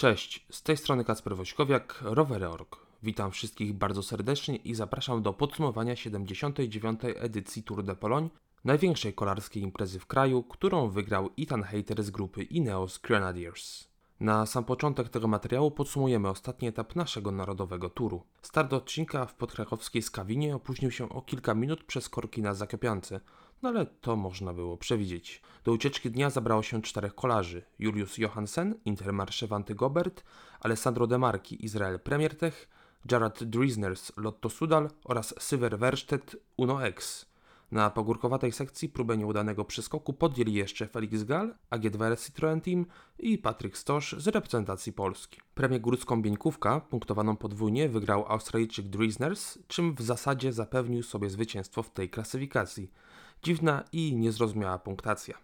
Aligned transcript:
Cześć, 0.00 0.46
z 0.50 0.62
tej 0.62 0.76
strony 0.76 1.04
Kacper 1.04 1.36
Wośkowiak, 1.36 1.98
Rowery.org. 2.02 2.76
Witam 3.02 3.30
wszystkich 3.30 3.72
bardzo 3.72 4.02
serdecznie 4.02 4.56
i 4.56 4.74
zapraszam 4.74 5.22
do 5.22 5.32
podsumowania 5.32 5.96
79. 5.96 7.00
edycji 7.16 7.62
Tour 7.62 7.84
de 7.84 7.96
Pologne, 7.96 8.28
największej 8.64 9.14
kolarskiej 9.14 9.62
imprezy 9.62 9.98
w 9.98 10.06
kraju, 10.06 10.42
którą 10.42 10.88
wygrał 10.88 11.30
Ethan 11.38 11.62
Hayter 11.62 12.02
z 12.02 12.10
grupy 12.10 12.42
Ineos 12.42 12.98
Grenadiers. 12.98 13.88
Na 14.20 14.46
sam 14.46 14.64
początek 14.64 15.08
tego 15.08 15.28
materiału 15.28 15.70
podsumujemy 15.70 16.28
ostatni 16.28 16.68
etap 16.68 16.96
naszego 16.96 17.30
narodowego 17.30 17.90
turu. 17.90 18.22
Start 18.42 18.72
odcinka 18.72 19.26
w 19.26 19.34
podkrakowskiej 19.34 20.02
Skawinie 20.02 20.56
opóźnił 20.56 20.90
się 20.90 21.08
o 21.08 21.22
kilka 21.22 21.54
minut 21.54 21.84
przez 21.84 22.08
korki 22.08 22.42
na 22.42 22.54
Zakiopiance, 22.54 23.20
no 23.62 23.68
ale 23.68 23.86
to 23.86 24.16
można 24.16 24.54
było 24.54 24.76
przewidzieć. 24.76 25.42
Do 25.64 25.72
ucieczki 25.72 26.10
dnia 26.10 26.30
zabrało 26.30 26.62
się 26.62 26.82
czterech 26.82 27.14
kolarzy: 27.14 27.62
Julius 27.78 28.18
Johansen, 28.18 28.74
Intermarché 28.84 29.46
Vanty 29.46 29.74
Gobert, 29.74 30.24
Alessandro 30.60 31.06
De 31.06 31.18
Marchi, 31.18 31.64
Izrael 31.64 32.00
Premier 32.00 32.36
Tech, 32.38 32.68
Gerard 33.04 33.44
Driesners, 33.44 34.12
Lotto 34.16 34.50
Sudal 34.50 34.90
oraz 35.04 35.34
Syver 35.38 35.78
Werstedt 35.78 36.36
Uno 36.56 36.86
X. 36.86 37.30
Na 37.70 37.90
pogórkowatej 37.90 38.52
sekcji 38.52 38.88
próbę 38.88 39.16
nieudanego 39.16 39.64
przeskoku 39.64 40.12
podjęli 40.12 40.52
jeszcze 40.52 40.86
Felix 40.86 41.24
Gall, 41.24 41.54
AG2 41.70 42.16
Citroën 42.16 42.60
Team 42.60 42.86
i 43.18 43.38
Patryk 43.38 43.78
Stosz 43.78 44.14
z 44.18 44.28
reprezentacji 44.28 44.92
Polski. 44.92 45.40
Premię 45.54 45.80
górską 45.80 46.22
bieńkówka, 46.22 46.80
punktowaną 46.80 47.36
podwójnie, 47.36 47.88
wygrał 47.88 48.24
Australijczyk 48.28 48.86
Driesners, 48.86 49.58
czym 49.68 49.94
w 49.94 50.02
zasadzie 50.02 50.52
zapewnił 50.52 51.02
sobie 51.02 51.30
zwycięstwo 51.30 51.82
w 51.82 51.90
tej 51.90 52.10
klasyfikacji. 52.10 52.90
Dziwna 53.42 53.84
i 53.92 54.16
niezrozumiała 54.16 54.78
punktacja. 54.78 55.38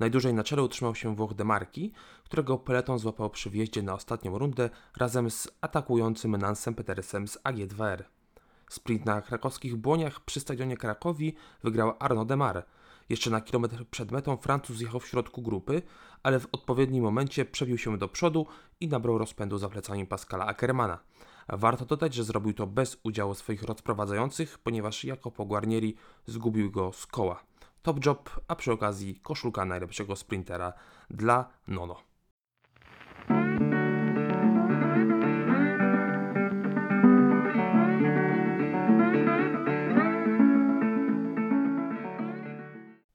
Najdłużej 0.00 0.34
na 0.34 0.44
czele 0.44 0.62
utrzymał 0.62 0.94
się 0.94 1.16
Włoch 1.16 1.34
Demarki, 1.34 1.92
którego 2.24 2.58
peleton 2.58 2.98
złapał 2.98 3.30
przy 3.30 3.50
wjeździe 3.50 3.82
na 3.82 3.94
ostatnią 3.94 4.38
rundę 4.38 4.70
razem 4.96 5.30
z 5.30 5.48
atakującym 5.60 6.36
Nansem 6.36 6.74
Petersem 6.74 7.28
z 7.28 7.38
AG2R. 7.38 8.02
Sprint 8.68 9.04
na 9.04 9.22
krakowskich 9.22 9.76
błoniach 9.76 10.20
przy 10.20 10.40
stadionie 10.40 10.76
Krakowi 10.76 11.34
wygrał 11.62 11.94
Arno 11.98 12.24
Demar. 12.24 12.66
Jeszcze 13.08 13.30
na 13.30 13.40
kilometr 13.40 13.84
przed 13.90 14.12
metą 14.12 14.36
Francuz 14.36 14.80
jechał 14.80 15.00
w 15.00 15.06
środku 15.06 15.42
grupy, 15.42 15.82
ale 16.22 16.40
w 16.40 16.48
odpowiednim 16.52 17.04
momencie 17.04 17.44
przebił 17.44 17.78
się 17.78 17.98
do 17.98 18.08
przodu 18.08 18.46
i 18.80 18.88
nabrał 18.88 19.18
rozpędu 19.18 19.58
za 19.58 19.68
plecami 19.68 20.06
Pascala 20.06 20.46
Ackermana. 20.46 20.98
Warto 21.48 21.84
dodać, 21.84 22.14
że 22.14 22.24
zrobił 22.24 22.52
to 22.54 22.66
bez 22.66 22.96
udziału 23.02 23.34
swoich 23.34 23.62
rozprowadzających, 23.62 24.58
ponieważ 24.58 25.04
jako 25.04 25.30
Guarnieri 25.30 25.96
zgubił 26.26 26.70
go 26.70 26.92
z 26.92 27.06
koła. 27.06 27.42
Top 27.82 28.06
job, 28.06 28.40
a 28.48 28.56
przy 28.56 28.72
okazji 28.72 29.20
koszulka 29.20 29.64
najlepszego 29.64 30.16
sprintera 30.16 30.72
dla 31.10 31.48
Nono. 31.68 31.96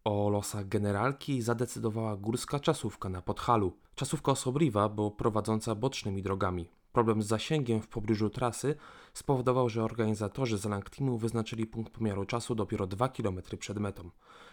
O 0.03 0.29
losach 0.29 0.67
generalki 0.67 1.41
zadecydowała 1.41 2.17
górska 2.17 2.59
czasówka 2.59 3.09
na 3.09 3.21
Podhalu. 3.21 3.77
Czasówka 3.95 4.31
osobliwa, 4.31 4.89
bo 4.89 5.11
prowadząca 5.11 5.75
bocznymi 5.75 6.21
drogami. 6.21 6.69
Problem 6.91 7.21
z 7.21 7.27
zasięgiem 7.27 7.81
w 7.81 7.87
pobliżu 7.87 8.29
trasy 8.29 8.75
spowodował, 9.13 9.69
że 9.69 9.83
organizatorzy 9.83 10.57
z 10.57 10.67
Teamu 10.97 11.17
wyznaczyli 11.17 11.67
punkt 11.67 11.93
pomiaru 11.93 12.25
czasu 12.25 12.55
dopiero 12.55 12.87
2 12.87 13.09
km 13.09 13.41
przed 13.59 13.79
metą. 13.79 14.09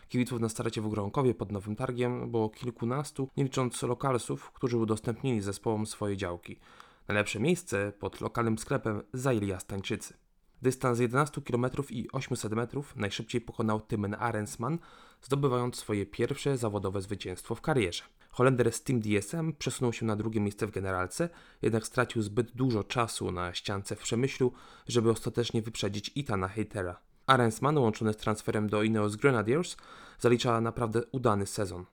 Kibiców 0.09 0.41
na 0.41 0.49
starcie 0.49 0.81
w 0.81 0.87
Ogronkowie 0.87 1.35
pod 1.35 1.53
Nowym 1.53 1.77
Targiem 1.77 2.31
było 2.31 2.49
kilkunastu, 2.49 3.29
nie 3.37 3.45
licząc 3.45 3.83
lokalsów, 3.83 4.51
którzy 4.51 4.79
udostępnili 4.79 5.41
zespołom 5.41 5.87
swoje 5.87 6.17
działki. 6.17 6.59
Najlepsze 7.09 7.41
miejsce 7.41 7.93
pod 7.93 8.21
lokalnym 8.21 8.59
sklepem 8.59 9.03
zajęli 9.13 9.47
Jastańczycy. 9.47 10.15
Dystans 10.63 10.99
11 10.99 11.41
km 11.43 11.67
i 11.91 12.09
800 12.13 12.53
metrów 12.53 12.97
najszybciej 12.97 13.41
pokonał 13.41 13.81
Tymen 13.81 14.17
Arensman, 14.19 14.79
zdobywając 15.23 15.77
swoje 15.77 16.07
pierwsze 16.07 16.57
zawodowe 16.57 17.03
zwycięstwo 17.03 17.55
w 17.55 17.61
karierze. 17.61 18.03
Holender 18.31 18.73
z 18.73 18.83
Team 18.83 19.01
DSM 19.01 19.53
przesunął 19.53 19.93
się 19.93 20.07
na 20.07 20.17
drugie 20.17 20.41
miejsce 20.41 20.67
w 20.67 20.71
generalce, 20.71 21.29
jednak 21.63 21.87
stracił 21.87 22.23
zbyt 22.23 22.53
dużo 22.53 22.85
czasu 22.85 23.33
na 23.33 23.55
ściance 23.55 23.97
w 23.97 24.03
Przemyślu, 24.03 24.53
żeby 24.87 25.11
ostatecznie 25.11 25.63
wyprzedzić 25.63 26.13
Itana 26.15 26.49
Heitera. 26.49 27.01
Arensman, 27.27 27.79
łączony 27.79 28.13
z 28.13 28.17
transferem 28.17 28.69
do 28.69 28.83
Ineos 28.83 29.17
Grenadiers, 29.17 29.77
zalicza 30.19 30.61
naprawdę 30.61 31.03
udany 31.13 31.47
sezon. 31.47 31.85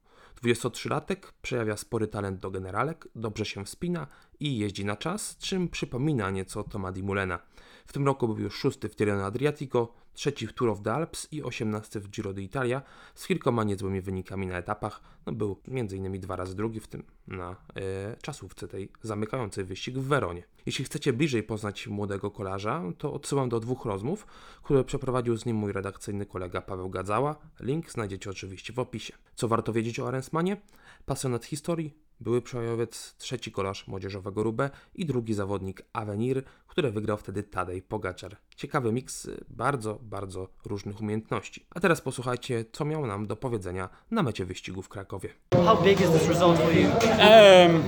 23-latek 0.44 1.18
przejawia 1.42 1.78
spory 1.78 2.08
talent 2.08 2.40
do 2.40 2.52
generalek, 2.52 3.08
dobrze 3.16 3.46
się 3.46 3.66
wspina 3.66 4.08
i 4.40 4.58
jeździ 4.58 4.86
na 4.86 4.96
czas, 4.96 5.38
czym 5.38 5.70
przypomina 5.70 6.32
nieco 6.32 6.64
Toma 6.64 6.92
Di 6.92 7.04
Mulena. 7.04 7.40
W 7.86 7.94
tym 7.94 8.06
roku 8.06 8.28
był 8.28 8.40
już 8.40 8.56
szósty 8.56 8.90
w 8.90 8.96
Tirreno 8.96 9.26
Adriatico, 9.26 9.94
trzeci 10.14 10.48
w 10.48 10.54
Tour 10.54 10.70
of 10.70 10.82
the 10.82 10.94
Alps 10.94 11.28
i 11.32 11.44
osiemnasty 11.44 12.00
w 12.00 12.10
Giro 12.10 12.34
d'Italia 12.34 12.82
z 13.16 13.28
kilkoma 13.28 13.64
niezłymi 13.64 14.02
wynikami 14.02 14.48
na 14.48 14.58
etapach. 14.58 15.02
No, 15.26 15.34
był 15.34 15.62
m.in. 15.68 16.20
dwa 16.20 16.36
razy 16.36 16.56
drugi, 16.56 16.80
w 16.80 16.88
tym 16.88 17.04
na 17.28 17.56
e, 17.76 18.18
czasówce 18.22 18.68
tej 18.68 18.92
zamykającej 19.02 19.64
wyścig 19.64 19.98
w 19.98 20.08
Weronie. 20.08 20.44
Jeśli 20.66 20.86
chcecie 20.86 21.14
bliżej 21.14 21.44
poznać 21.44 21.88
młodego 21.88 22.32
kolarza, 22.32 22.84
to 22.98 23.14
odsyłam 23.14 23.50
do 23.50 23.60
dwóch 23.60 23.86
rozmów, 23.86 24.28
które 24.64 24.84
przeprowadził 24.84 25.38
z 25.38 25.46
nim 25.46 25.58
mój 25.58 25.72
redakcyjny 25.72 26.26
kolega 26.26 26.62
Paweł 26.62 26.90
Gadzała. 26.90 27.36
Link 27.60 27.92
znajdziecie 27.92 28.30
oczywiście 28.30 28.74
w 28.74 28.80
opisie. 28.80 29.14
Co 29.36 29.48
warto 29.48 29.74
wiedzieć 29.74 30.00
o 30.00 30.08
Arensmanie? 30.08 30.58
Pasjonat 31.06 31.46
historii, 31.46 32.05
były 32.20 32.42
przełajowiec, 32.42 33.16
trzeci 33.18 33.52
kolarz 33.52 33.88
młodzieżowego 33.88 34.44
Rubę 34.44 34.70
i 34.96 35.06
drugi 35.06 35.34
zawodnik 35.34 35.82
Avenir, 35.94 36.44
który 36.68 36.92
wygrał 36.92 37.18
wtedy 37.18 37.44
Tadej 37.44 37.82
Pogaczar. 37.82 38.38
Ciekawy 38.56 38.92
miks 38.92 39.28
bardzo, 39.50 40.00
bardzo 40.02 40.48
różnych 40.66 41.02
umiejętności. 41.02 41.66
A 41.76 41.80
teraz 41.80 42.02
posłuchajcie, 42.02 42.66
co 42.72 42.86
miał 42.86 43.08
nam 43.08 43.28
do 43.28 43.36
powiedzenia 43.36 43.90
na 44.12 44.24
mecie 44.24 44.46
wyścigu 44.46 44.82
w 44.82 44.90
Krakowie. 44.90 45.30
How 45.66 45.84
big 45.84 46.02
is 46.02 46.10
this 46.10 46.28
result 46.28 46.60
for 46.60 46.74
you? 46.74 46.88
Um, 46.90 47.84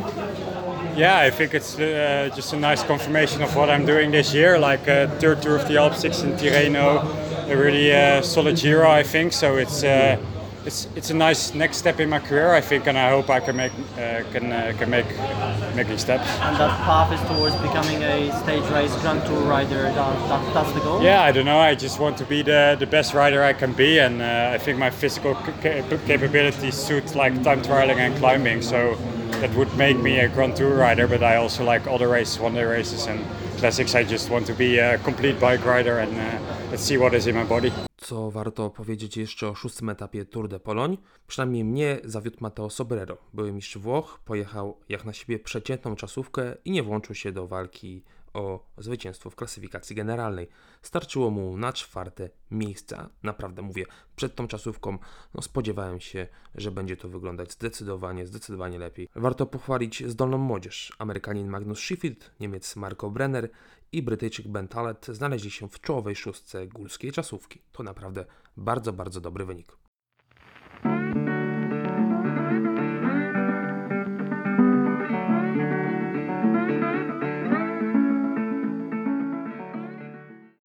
yeah, 0.97 1.27
I 1.27 1.31
think 1.37 1.53
it's 1.53 1.79
uh, 1.79 2.35
just 2.35 2.53
a 2.53 2.71
nice 2.71 2.87
confirmation 2.87 3.43
of 3.43 3.55
what 3.55 3.69
I'm 3.69 3.85
doing 3.85 4.11
this 4.11 4.33
year. 4.33 4.59
Like 4.59 4.91
uh, 4.91 5.19
third 5.19 5.41
tour 5.41 5.55
of 5.55 5.67
the 5.67 5.77
Alps, 5.77 5.99
sixth 5.99 6.23
in 6.23 6.31
Tirreno, 6.31 7.03
a 7.49 7.55
really 7.55 7.91
uh, 7.91 8.21
solid 8.21 8.55
Giro, 8.57 8.99
I 8.99 9.03
think. 9.03 9.33
So 9.33 9.57
it's 9.57 9.83
uh, 9.83 10.17
it's 10.67 10.87
it's 10.95 11.09
a 11.09 11.13
nice 11.13 11.53
next 11.53 11.77
step 11.77 11.99
in 11.99 12.09
my 12.09 12.19
career, 12.19 12.53
I 12.53 12.61
think, 12.61 12.87
and 12.87 12.97
I 12.97 13.09
hope 13.09 13.29
I 13.29 13.39
can 13.39 13.55
make 13.55 13.71
uh, 13.97 14.23
can 14.33 14.51
uh, 14.51 14.73
can 14.77 14.89
make 14.89 15.07
making 15.75 15.97
steps. 15.97 16.27
And 16.41 16.57
that 16.57 16.77
path 16.81 17.11
is 17.13 17.21
towards 17.29 17.55
becoming 17.55 18.03
a 18.03 18.31
stage 18.43 18.69
race 18.71 18.93
Grand 19.01 19.25
Tour 19.25 19.41
rider. 19.41 19.83
That, 19.83 20.29
that, 20.29 20.53
that's 20.53 20.71
the 20.73 20.81
goal. 20.81 21.01
Yeah, 21.01 21.23
I 21.23 21.31
don't 21.31 21.45
know. 21.45 21.59
I 21.59 21.73
just 21.73 21.99
want 21.99 22.17
to 22.17 22.25
be 22.25 22.41
the, 22.41 22.75
the 22.77 22.85
best 22.85 23.13
rider 23.13 23.41
I 23.41 23.53
can 23.53 23.73
be, 23.73 23.99
and 23.99 24.21
uh, 24.21 24.51
I 24.53 24.57
think 24.57 24.77
my 24.77 24.89
physical 24.89 25.35
ca- 25.35 25.83
capabilities 26.05 26.75
suit 26.75 27.15
like 27.15 27.33
time 27.43 27.61
trialing 27.61 27.97
and 27.97 28.15
climbing. 28.17 28.61
So 28.61 28.97
that 29.41 29.55
would 29.55 29.77
make 29.77 29.97
me 29.97 30.19
a 30.19 30.29
Grand 30.29 30.55
Tour 30.55 30.75
rider. 30.75 31.07
But 31.07 31.21
I 31.21 31.37
also 31.37 31.71
like 31.71 31.87
other 31.87 32.09
races, 32.09 32.39
one 32.39 32.55
day 32.55 32.65
races 32.65 33.07
and 33.07 33.19
classics. 33.59 33.95
I 33.95 34.05
just 34.05 34.29
want 34.29 34.47
to 34.47 34.53
be 34.53 34.79
a 34.79 34.97
complete 34.97 35.39
bike 35.39 35.65
rider, 35.65 35.99
and 35.99 36.11
uh, 36.17 36.71
let's 36.71 36.83
see 36.83 36.97
what 36.97 37.13
is 37.13 37.27
in 37.27 37.35
my 37.35 37.45
body. 37.45 37.71
Co 37.97 38.31
warto 38.31 38.69
powiedzieć 38.69 39.17
jeszcze 39.17 39.47
o 39.47 39.55
szóstym 39.55 39.89
etapie 39.89 40.25
Tour 40.25 40.47
de 40.47 40.59
Pologne? 40.59 40.97
Przynajmniej 41.27 41.63
mnie 41.63 41.97
zawiódł 42.03 42.37
Matteo 42.39 42.69
Sobrero. 42.69 43.17
Były 43.33 43.51
mistrz 43.51 43.77
Włoch, 43.77 44.19
pojechał 44.25 44.77
jak 44.89 45.05
na 45.05 45.13
siebie 45.13 45.39
przeciętną 45.39 45.95
czasówkę 45.95 46.55
i 46.65 46.71
nie 46.71 46.83
włączył 46.83 47.15
się 47.15 47.31
do 47.31 47.47
walki 47.47 48.03
o 48.37 48.65
zwycięstwo 48.77 49.29
w 49.29 49.35
klasyfikacji 49.35 49.95
generalnej. 49.95 50.47
Starczyło 50.81 51.29
mu 51.29 51.57
na 51.57 51.73
czwarte 51.73 52.29
miejsca. 52.51 53.09
Naprawdę 53.23 53.61
mówię, 53.61 53.85
przed 54.15 54.35
tą 54.35 54.47
czasówką 54.47 54.97
no, 55.33 55.41
spodziewałem 55.41 55.99
się, 55.99 56.27
że 56.55 56.71
będzie 56.71 56.97
to 56.97 57.09
wyglądać 57.09 57.51
zdecydowanie, 57.51 58.27
zdecydowanie 58.27 58.79
lepiej. 58.79 59.09
Warto 59.15 59.45
pochwalić 59.45 60.03
zdolną 60.07 60.37
młodzież. 60.37 60.93
Amerykanin 60.99 61.47
Magnus 61.47 61.79
Sheffield, 61.79 62.31
Niemiec 62.39 62.75
Marco 62.75 63.09
Brenner 63.09 63.49
i 63.91 64.03
Brytyjczyk 64.03 64.47
Ben 64.47 64.67
Tallet 64.67 65.05
znaleźli 65.05 65.51
się 65.51 65.69
w 65.69 65.81
czołowej 65.81 66.15
szóstce 66.15 66.67
górskiej 66.67 67.11
czasówki. 67.11 67.61
To 67.71 67.83
naprawdę 67.83 68.25
bardzo, 68.57 68.93
bardzo 68.93 69.21
dobry 69.21 69.45
wynik. 69.45 69.86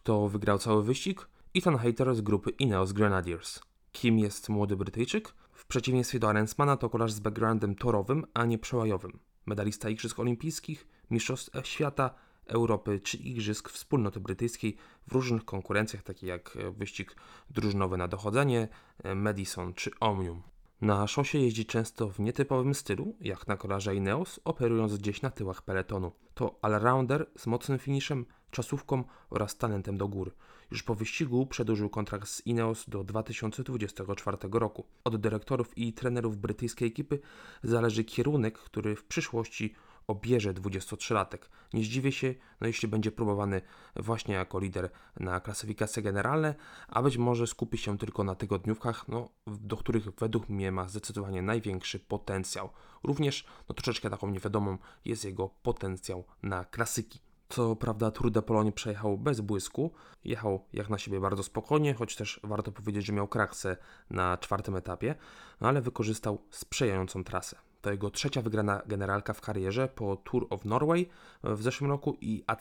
Kto 0.03 0.29
wygrał 0.29 0.59
cały 0.59 0.83
wyścig? 0.83 1.29
Ethan 1.55 1.77
Hayter 1.79 2.15
z 2.15 2.21
grupy 2.21 2.51
Ineos 2.51 2.93
Grenadiers. 2.93 3.61
Kim 3.93 4.19
jest 4.19 4.49
młody 4.49 4.77
Brytyjczyk? 4.77 5.35
W 5.53 5.67
przeciwieństwie 5.67 6.19
do 6.19 6.29
Arensmana 6.29 6.77
to 6.77 6.91
kolarz 6.91 7.13
z 7.13 7.21
backgroundem 7.21 7.75
torowym, 7.75 8.27
a 8.35 8.45
nie 8.45 8.59
przełajowym. 8.59 9.19
Medalista 9.47 9.91
Igrzysk 9.91 10.19
Olimpijskich, 10.19 10.87
Mistrzostw 11.11 11.51
Świata, 11.67 12.15
Europy 12.47 13.01
czy 13.01 13.17
Igrzysk 13.17 13.71
Wspólnoty 13.71 14.21
Brytyjskiej 14.21 14.77
w 15.09 15.13
różnych 15.13 15.45
konkurencjach, 15.45 16.03
takich 16.03 16.29
jak 16.29 16.59
wyścig 16.79 17.17
drużynowy 17.51 17.97
na 17.97 18.09
dochodzenie, 18.09 18.69
Madison 19.15 19.75
czy 19.75 19.91
Omnium. 20.01 20.43
Na 20.83 21.07
szosie 21.07 21.39
jeździ 21.39 21.67
często 21.67 22.09
w 22.09 22.21
nietypowym 22.21 22.75
stylu, 22.75 23.15
jak 23.21 23.47
na 23.49 23.57
kolarze 23.57 23.97
Ineos, 23.97 24.41
operując 24.45 24.97
gdzieś 24.97 25.23
na 25.23 25.31
tyłach 25.31 25.63
peletonu. 25.63 26.13
To 26.35 26.59
allrounder 26.63 27.27
z 27.37 27.47
mocnym 27.47 27.79
finiszem, 27.79 28.27
czasówką 28.51 29.05
oraz 29.31 29.57
talentem 29.57 29.99
do 29.99 30.09
gór. 30.09 30.35
Już 30.71 30.83
po 30.83 30.95
wyścigu 30.95 31.47
przedłużył 31.47 31.91
kontrakt 31.91 32.29
z 32.29 32.47
Ineos 32.47 32.85
do 32.89 33.05
2024 33.05 34.37
roku. 34.53 34.87
Od 35.05 35.17
dyrektorów 35.17 35.79
i 35.79 35.93
trenerów 35.93 36.37
brytyjskiej 36.37 36.89
ekipy 36.89 37.19
zależy 37.63 38.05
kierunek, 38.05 38.59
który 38.59 38.97
w 38.97 39.05
przyszłości 39.05 39.75
obierze 40.07 40.55
23-latek. 40.55 41.39
Nie 41.73 41.85
zdziwię 41.85 42.13
się, 42.13 42.35
no 42.61 42.67
jeśli 42.67 42.89
będzie 42.89 43.13
próbowany 43.13 43.63
właśnie 43.97 44.35
jako 44.35 44.59
lider 44.59 44.91
na 45.21 45.41
klasyfikacje 45.41 46.03
generalne, 46.03 46.55
a 46.89 47.03
być 47.03 47.17
może 47.17 47.47
skupi 47.47 47.79
się 47.79 47.99
tylko 47.99 48.25
na 48.25 48.35
tygodniówkach, 48.35 49.09
no, 49.09 49.29
do 49.47 49.77
których 49.77 50.11
według 50.11 50.49
mnie 50.49 50.73
ma 50.73 50.89
zdecydowanie 50.89 51.43
największy 51.43 51.99
potencjał. 51.99 52.71
Również, 53.03 53.45
no 53.69 53.75
troszeczkę 53.75 54.11
taką 54.11 54.31
niewiadomą 54.31 54.79
jest 55.05 55.25
jego 55.25 55.49
potencjał 55.49 56.25
na 56.43 56.65
klasyki. 56.65 57.21
Co 57.49 57.77
prawda 57.77 58.11
Tour 58.11 58.31
de 58.31 58.43
Pologne 58.43 58.73
przejechał 58.73 59.19
bez 59.19 59.41
błysku, 59.41 59.93
jechał 60.25 60.65
jak 60.73 60.91
na 60.91 60.99
siebie 60.99 61.21
bardzo 61.21 61.43
spokojnie, 61.43 61.95
choć 61.95 62.17
też 62.17 62.41
warto 62.45 62.73
powiedzieć, 62.73 63.07
że 63.07 63.13
miał 63.13 63.29
kraksę 63.29 63.77
na 64.11 64.39
czwartym 64.39 64.77
etapie, 64.77 65.15
no 65.61 65.69
ale 65.69 65.81
wykorzystał 65.81 66.43
sprzyjającą 66.51 67.25
trasę. 67.25 67.72
To 67.83 67.91
jego 67.91 68.11
trzecia 68.11 68.43
wygrana 68.43 68.83
generalka 68.87 69.33
w 69.33 69.41
karierze 69.41 69.89
po 69.89 70.17
Tour 70.17 70.47
of 70.51 70.65
Norway 70.65 71.09
w 71.45 71.63
zeszłym 71.63 71.91
roku 71.91 72.17
i 72.21 72.45
A 72.47 72.57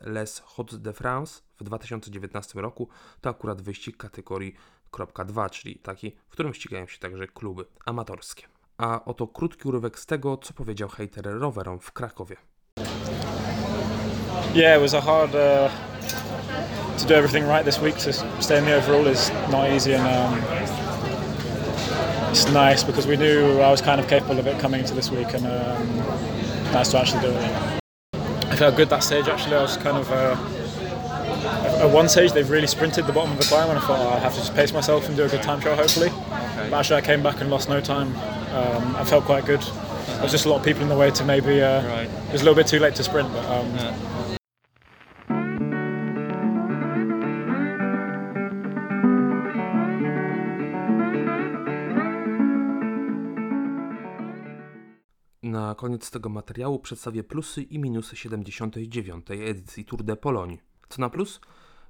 les 0.00 0.42
Hauts 0.46 0.78
de 0.78 0.92
France 0.92 1.42
w 1.60 1.64
2019 1.64 2.60
roku. 2.60 2.88
To 3.20 3.30
akurat 3.30 3.62
wyścig 3.62 3.96
kategorii 3.96 4.54
.2, 4.92 5.50
czyli 5.50 5.76
taki, 5.76 6.16
w 6.28 6.32
którym 6.32 6.54
ścigają 6.54 6.86
się 6.86 6.98
także 6.98 7.26
kluby 7.26 7.64
amatorskie. 7.86 8.44
A 8.78 9.04
oto 9.04 9.26
krótki 9.26 9.68
urywek 9.68 9.98
z 9.98 10.06
tego, 10.06 10.36
co 10.36 10.52
powiedział 10.52 10.88
hater 10.88 11.24
rowerom 11.24 11.80
w 11.80 11.92
Krakowie. 11.92 12.36
Yeah, 14.54 14.76
it 14.76 14.82
was 14.82 14.94
a 14.94 15.00
hard 15.00 15.34
uh, 15.34 15.70
to 16.98 17.08
do 17.08 17.14
everything 17.14 17.46
right 17.46 17.64
this 17.64 17.78
week. 17.82 17.96
To 17.96 18.12
stay 18.42 18.58
in 18.58 18.64
the 18.64 18.78
overall 18.78 19.12
is 19.12 19.30
not 19.50 19.70
easy, 19.70 19.94
and 19.94 20.06
um, 20.06 20.79
it's 22.30 22.48
nice 22.52 22.84
because 22.84 23.06
we 23.06 23.16
knew 23.16 23.60
I 23.60 23.70
was 23.70 23.80
kind 23.80 24.00
of 24.00 24.06
capable 24.08 24.38
of 24.38 24.46
it 24.46 24.58
coming 24.60 24.80
into 24.80 24.94
this 24.94 25.10
week, 25.10 25.34
and 25.34 25.46
um, 25.46 25.96
nice 26.72 26.90
to 26.92 26.98
actually 26.98 27.22
do 27.22 27.30
it. 27.32 27.80
I 28.14 28.56
felt 28.56 28.76
good 28.76 28.88
that 28.90 29.02
stage. 29.02 29.28
Actually, 29.28 29.56
I 29.56 29.62
was 29.62 29.76
kind 29.76 29.96
of. 29.96 30.10
Uh, 30.10 30.36
at 31.82 31.90
one 31.90 32.08
stage, 32.08 32.32
they've 32.32 32.48
really 32.48 32.66
sprinted 32.66 33.06
the 33.06 33.12
bottom 33.12 33.32
of 33.32 33.38
the 33.38 33.44
climb, 33.44 33.68
and 33.68 33.78
I 33.78 33.80
thought 33.82 33.98
oh, 33.98 34.10
I 34.10 34.18
have 34.20 34.32
to 34.34 34.38
just 34.38 34.54
pace 34.54 34.72
myself 34.72 35.08
and 35.08 35.16
do 35.16 35.24
a 35.24 35.28
good 35.28 35.42
time 35.42 35.60
trial, 35.60 35.76
hopefully. 35.76 36.10
But 36.70 36.74
actually, 36.74 36.96
I 36.96 37.00
came 37.00 37.22
back 37.22 37.40
and 37.40 37.50
lost 37.50 37.68
no 37.68 37.80
time. 37.80 38.08
Um, 38.54 38.96
I 38.96 39.04
felt 39.04 39.24
quite 39.24 39.44
good. 39.44 39.60
There 39.62 40.22
was 40.22 40.32
just 40.32 40.44
a 40.44 40.48
lot 40.48 40.58
of 40.58 40.64
people 40.64 40.82
in 40.82 40.88
the 40.88 40.96
way 40.96 41.10
to 41.10 41.24
maybe. 41.24 41.62
Uh, 41.62 41.82
Right. 41.86 42.08
It 42.08 42.32
was 42.32 42.42
a 42.42 42.44
little 42.44 42.54
bit 42.54 42.66
too 42.68 42.78
late 42.78 42.94
to 42.96 43.02
sprint, 43.02 43.32
but 43.32 43.44
um, 43.46 43.74
Na 43.74 43.92
koniec 55.80 56.10
tego 56.10 56.28
materiału 56.28 56.78
przedstawię 56.78 57.24
plusy 57.24 57.62
i 57.62 57.78
minusy 57.78 58.16
79. 58.16 59.26
edycji 59.30 59.84
Tour 59.84 60.02
de 60.02 60.16
Pologne. 60.16 60.56
Co 60.88 61.00
na 61.00 61.10
plus? 61.10 61.40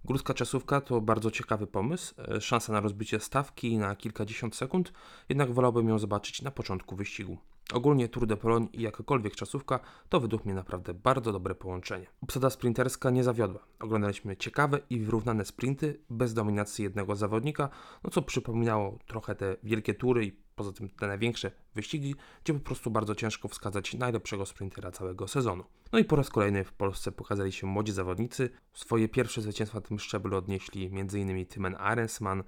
Górska 0.05 0.35
czasówka 0.35 0.81
to 0.81 1.01
bardzo 1.01 1.31
ciekawy 1.31 1.67
pomysł, 1.67 2.15
e, 2.19 2.41
szansa 2.41 2.73
na 2.73 2.81
rozbicie 2.81 3.21
stawki 3.21 3.79
na 3.79 3.97
kilkadziesiąt 3.97 4.57
sekund, 4.57 4.93
jednak 5.29 5.53
wolałbym 5.53 5.89
ją 5.89 5.99
zobaczyć 5.99 6.43
na 6.43 6.51
początku 6.51 6.97
wyścigu. 6.97 7.39
Ogólnie 7.73 8.09
Tour 8.09 8.27
de 8.27 8.37
Pologne 8.37 8.69
i 8.73 8.83
jakakolwiek 8.83 9.37
czasówka 9.37 9.81
to 10.09 10.21
według 10.21 10.45
mnie 10.45 10.55
naprawdę 10.55 10.95
bardzo 10.95 11.33
dobre 11.33 11.55
połączenie. 11.55 12.07
Obsada 12.23 12.51
sprinterska 12.51 13.11
nie 13.11 13.25
zawiodła. 13.25 13.61
Oglądaliśmy 13.81 14.37
ciekawe 14.37 14.81
i 14.91 14.99
wyrównane 14.99 15.45
sprinty 15.45 16.01
bez 16.11 16.35
dominacji 16.35 16.83
jednego 16.83 17.17
zawodnika, 17.17 17.69
no 18.05 18.11
co 18.11 18.23
przypominało 18.23 18.99
trochę 19.07 19.35
te 19.35 19.57
wielkie 19.63 19.95
tury 19.95 20.25
i 20.25 20.33
poza 20.61 20.73
tym 20.73 20.89
te 20.89 21.07
największe 21.07 21.51
wyścigi, 21.75 22.15
gdzie 22.45 22.55
po 22.55 22.61
prostu 22.61 22.91
bardzo 22.91 23.15
ciężko 23.15 23.49
wskazać 23.49 23.95
najlepszego 23.95 24.47
sprintera 24.47 24.91
całego 24.91 25.29
sezonu. 25.29 25.65
No 25.93 25.99
i 25.99 26.05
po 26.05 26.17
raz 26.17 26.31
kolejny 26.31 26.65
w 26.65 26.73
Polsce 26.73 27.13
pokazali 27.13 27.53
się 27.53 27.67
młodzi 27.67 27.93
zawodnicy. 27.93 28.51
Swoje 28.73 29.09
pierwsze 29.09 29.43
zwycięstwa 29.43 29.79
na 29.79 29.87
tym 29.87 29.99
szczeblu 29.99 30.37
odnieśli 30.37 30.91
m.in. 30.93 31.47
Tymen 31.47 31.77
Arensman, 31.79 32.45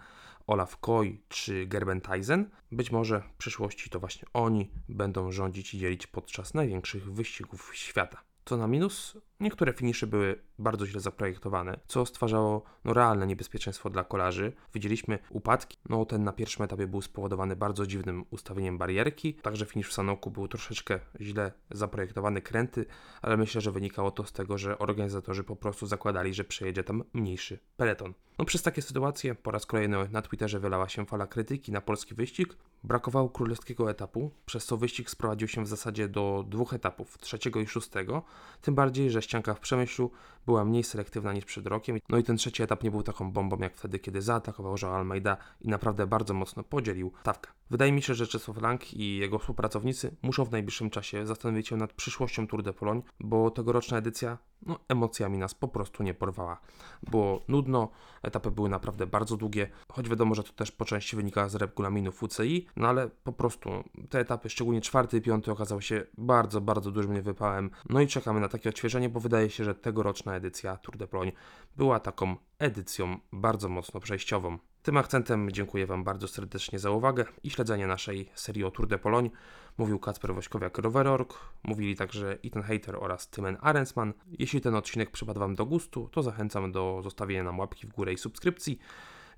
Olaf 0.47 0.77
Koy 0.77 1.19
czy 1.29 1.67
Gerben 1.67 2.01
Tyson. 2.01 2.51
Być 2.73 2.91
może 2.91 3.21
w 3.21 3.37
przyszłości 3.37 3.91
to 3.91 4.01
właśnie 4.01 4.29
oni 4.33 4.71
będą 4.89 5.33
rządzić 5.33 5.75
i 5.75 5.79
dzielić 5.79 6.07
podczas 6.07 6.55
największych 6.55 7.13
wyścigów 7.13 7.71
świata. 7.75 8.23
Co 8.45 8.57
na 8.57 8.67
minus, 8.67 9.19
niektóre 9.43 9.73
finisze 9.73 10.07
były 10.07 10.43
bardzo 10.59 10.87
źle 10.87 11.01
zaprojektowane, 11.01 11.81
co 11.87 12.07
stwarzało 12.07 12.63
no, 12.85 12.93
realne 12.93 13.27
niebezpieczeństwo 13.27 13.91
dla 13.91 14.05
kolarzy. 14.05 14.53
Widzieliśmy 14.75 15.19
upadki, 15.31 15.79
no 15.89 16.05
ten 16.05 16.25
na 16.25 16.33
pierwszym 16.33 16.65
etapie 16.65 16.87
był 16.87 17.03
spowodowany 17.03 17.57
bardzo 17.57 17.87
dziwnym 17.87 18.25
ustawieniem 18.31 18.79
barierki, 18.79 19.35
także 19.35 19.67
finisz 19.67 19.89
w 19.89 19.93
Sanoku 19.93 20.31
był 20.31 20.49
troszeczkę 20.49 21.01
źle 21.21 21.53
zaprojektowany, 21.71 22.41
kręty, 22.41 22.87
ale 23.23 23.37
myślę, 23.37 23.61
że 23.61 23.73
wynikało 23.73 24.11
to 24.11 24.25
z 24.25 24.33
tego, 24.33 24.59
że 24.59 24.79
organizatorzy 24.79 25.45
po 25.45 25.57
prostu 25.57 25.87
zakładali, 25.87 26.35
że 26.35 26.45
przejedzie 26.45 26.85
tam 26.85 27.05
mniejszy 27.13 27.59
peleton. 27.77 28.15
No 28.39 28.45
przez 28.45 28.63
takie 28.63 28.83
sytuacje 28.83 29.35
po 29.35 29.51
raz 29.51 29.67
kolejny 29.67 30.09
na 30.11 30.23
Twitterze 30.23 30.61
wylała 30.61 30.89
się 30.89 31.07
fala 31.07 31.27
krytyki 31.27 31.73
na 31.73 31.81
polski 31.81 32.15
wyścig. 32.15 32.57
Brakowało 32.85 33.29
królewskiego 33.29 33.91
etapu, 33.91 34.31
przez 34.47 34.65
co 34.65 34.77
wyścig 34.77 35.11
sprowadził 35.11 35.49
się 35.49 35.65
w 35.65 35.69
zasadzie 35.69 36.09
do 36.09 36.45
dwóch 36.49 36.75
etapów, 36.75 37.19
trzeciego 37.19 37.61
i 37.61 37.67
szóstego. 37.67 38.23
Tym 38.63 38.75
bardziej, 38.75 39.11
że 39.11 39.23
ścianka 39.33 39.55
w 39.55 39.61
Przemyślu 39.61 40.11
była 40.47 40.65
mniej 40.65 40.85
selektywna 40.85 41.33
niż 41.33 41.45
przed 41.45 41.67
rokiem. 41.67 41.99
No 42.09 42.19
i 42.19 42.23
ten 42.23 42.37
trzeci 42.37 42.63
etap 42.63 42.83
nie 42.83 42.91
był 42.91 43.03
taką 43.03 43.33
bombą 43.33 43.59
jak 43.59 43.77
wtedy, 43.77 43.99
kiedy 43.99 44.23
zaatakował 44.23 44.77
Joao 44.83 44.97
Almeida 44.97 45.37
i 45.61 45.69
naprawdę 45.69 46.07
bardzo 46.07 46.35
mocno 46.35 46.63
podzielił 46.63 47.13
stawkę. 47.21 47.51
Wydaje 47.71 47.93
mi 47.93 48.03
się, 48.03 48.15
że 48.15 48.27
Czesław 48.27 48.63
Lang 48.63 48.95
i 48.95 49.17
jego 49.17 49.39
współpracownicy 49.39 50.17
muszą 50.23 50.45
w 50.45 50.51
najbliższym 50.51 50.91
czasie 50.91 51.27
zastanowić 51.27 51.69
się 51.69 51.77
nad 51.77 51.93
przyszłością 51.93 52.47
Tour 52.47 52.63
de 52.63 52.73
Pologne, 52.73 53.03
bo 53.21 53.51
tegoroczna 53.51 53.99
edycja 53.99 54.39
no, 54.67 54.79
emocjami 54.89 55.39
nas 55.39 55.55
po 55.55 55.69
prostu 55.69 56.03
nie 56.03 56.15
porwała. 56.15 56.61
Było 57.03 57.43
nudno, 57.49 57.89
etapy 58.23 58.51
były 58.51 58.69
naprawdę 58.69 59.07
bardzo 59.07 59.37
długie, 59.37 59.71
choć 59.93 60.09
wiadomo, 60.09 60.35
że 60.35 60.43
to 60.43 60.53
też 60.53 60.73
po 60.73 60.85
części 60.85 61.17
wynika 61.17 61.49
z 61.49 61.55
regulaminów 61.55 62.23
UCI, 62.23 62.67
no 62.77 62.89
ale 62.89 63.09
po 63.09 63.33
prostu 63.33 63.71
te 64.11 64.21
etapy, 64.21 64.51
szczególnie 64.51 64.81
czwarty 64.81 65.17
i 65.17 65.21
piąty, 65.21 65.53
okazały 65.53 65.83
się 65.83 66.07
bardzo, 66.19 66.61
bardzo 66.61 66.91
dużym 66.91 67.23
wypałem. 67.23 67.71
No 67.89 68.01
i 68.01 68.07
czekamy 68.07 68.41
na 68.41 68.49
takie 68.49 68.69
odświeżenie, 68.69 69.09
bo 69.09 69.21
wydaje 69.21 69.51
się, 69.51 69.65
że 69.65 69.75
tegoroczna 69.75 70.37
edycja 70.37 70.77
Tour 70.77 70.97
de 70.97 71.07
Pologne 71.07 71.33
była 71.77 72.01
taką 72.01 72.37
edycją 72.59 73.19
bardzo 73.33 73.69
mocno 73.69 74.01
przejściową. 74.01 74.59
Tym 74.83 74.97
akcentem 74.97 75.53
dziękuję 75.53 75.87
Wam 75.87 76.05
bardzo 76.05 76.29
serdecznie 76.29 76.79
za 76.79 76.91
uwagę 76.91 77.25
i 77.43 77.51
śledzenie 77.51 77.87
naszej 77.87 78.31
serii 78.35 78.65
o 78.65 78.71
Tour 78.71 78.89
de 78.89 78.99
Pologne. 78.99 79.31
Mówił 79.79 79.99
Kacper 79.99 80.35
Wośkowiak 80.35 80.79
Rowerorg, 80.79 81.35
mówili 81.63 81.97
także 81.97 82.39
Ethan 82.45 82.63
Hater 82.63 82.97
oraz 83.01 83.29
Tymen 83.31 83.57
Arensman. 83.61 84.13
Jeśli 84.39 84.61
ten 84.61 84.75
odcinek 84.75 85.11
przypadł 85.11 85.41
Wam 85.41 85.55
do 85.55 85.67
gustu, 85.67 86.09
to 86.13 86.23
zachęcam 86.23 86.73
do 86.73 87.01
zostawienia 87.03 87.43
nam 87.43 87.59
łapki 87.59 87.87
w 87.87 87.93
górę 87.93 88.13
i 88.13 88.19
subskrypcji. 88.19 88.79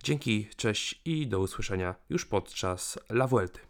Dzięki, 0.03 0.49
cześć 0.57 1.01
i 1.05 1.27
do 1.27 1.41
usłyszenia 1.41 1.95
już 2.11 2.27
podczas 2.27 2.99
La 3.11 3.27
Vuelty. 3.27 3.61